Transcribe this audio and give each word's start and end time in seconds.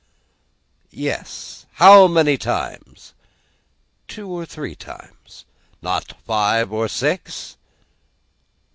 Yes. 0.89 1.67
How 1.73 2.07
many 2.07 2.35
times? 2.35 3.13
Two 4.07 4.27
or 4.31 4.47
three 4.47 4.73
times. 4.73 5.45
Not 5.79 6.15
five 6.25 6.71
or 6.73 6.87
six? 6.87 7.55